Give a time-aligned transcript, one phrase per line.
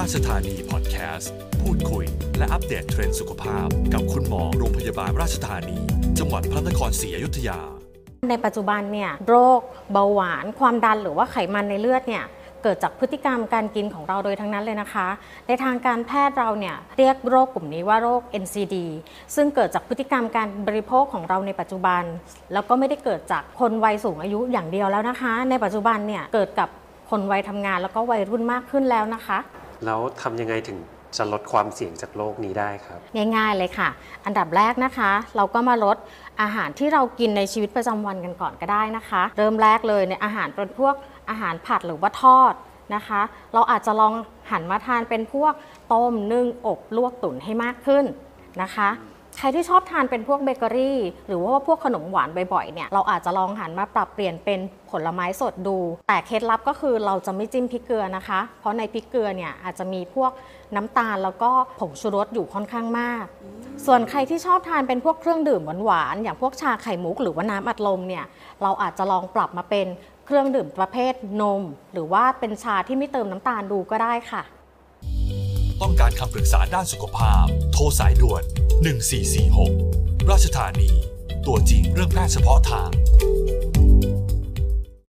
[0.00, 2.04] ราชธานีพอดแคสต์ พูดคุย
[2.38, 5.78] และอัปเดตเทรนด์สุขภาพ กับคุณหมอโรงพยาบาลราชธานี
[6.18, 7.58] จังหวัดพระนครศรีอยุธยา
[8.30, 9.60] ในปัจจุบันเนี่ยโรค
[9.92, 12.24] เบาหวาน ความดันหรือว่าไขมันในเลือดเนี่ย
[12.62, 15.08] เกิดจากพฤติกรรมการกินของเราโดยทั้งนั้นเลยนะคะ
[15.48, 18.76] ในทางการแพทย์เราเนี่ยเรียกโรคกลุ่มนี้ว่าโรค NCD
[19.34, 22.02] ซึ่งเกิดจากพฤติกรรมการบริโภคของเราในปัจจุบัน
[22.52, 26.68] แล้วก็ไม่ได้เกิดจากคนวัยสูงอายุอย่างเดียวแล้วนะคะ ในปัจจุบันเนี่ยเกิดกับ
[27.10, 29.38] คนวัยทำงานแล้วก็วัยรุ่นมากขึ้นแล้วนะคะ
[29.86, 30.78] แล้วทำยังไงถึง
[31.16, 32.98] จะลดความเสี่ยงจากโรคนี้ได้ครับ
[33.36, 33.88] ง่ายๆเลยค่ะ
[34.24, 35.96] อันดับแรกนะคะ เราก็มาลด
[36.42, 40.94] อาหารที่เรากินในชีวิตประจำวันกันก่อนก็ได้นะคะ เริ่มแรกเลยในอาหารเป็นพวก
[41.30, 42.54] อาหารผัดหรือว่าทอด
[42.94, 43.20] นะคะ
[43.54, 44.12] เราอาจจะลอง
[44.50, 45.52] หันมาทานเป็นพวก
[45.92, 48.04] ต้มนึ่งอบลวกตุ๋นให้มากขึ้น
[48.62, 48.88] นะคะ
[49.38, 50.98] ใครที่ชอบทานเป็นพวกเบเกอรี่
[51.28, 55.76] หรือว่าพวกขนมหวานบ่อยๆเนี่ยเราอาจจะลองหันมาปรับเปลี่ยนเป็นผลไม้สดดู
[56.08, 60.30] แต่เคล็ดลับก็คือเราจะไม่จิ้มพริกเกลือนะคะ เพราะในพริกเกลือเนี่ยอาจจะมีพวก
[60.76, 63.24] น้ำตาลแล้วก็ผงชูรสอยู่ค่อนข้างมาก
[63.86, 68.24] ส่วนใครที่ชอบทานเป็นพวกเครื่องดื่มหวานๆอย่างพวกชาไข่มุกหรือว่าน้ำอัดลมเนี่ย
[68.62, 69.86] เราอาจจะลองปรับมาเป็น
[70.26, 74.42] เครื่องดื่มประเภทนม หรือว่าเป็นชาที่ไม่เติมน้ำตาลดูก็ได้ค่ะ
[75.82, 78.44] ต้องการคำปรึกษาด้านสุขภาพ โทรสายด่วน
[78.82, 80.90] 1446 ราชธานี
[81.46, 82.90] ตัวจริงเรื่องแพทย์เฉพาะทาง